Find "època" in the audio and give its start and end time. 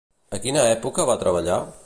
0.71-1.07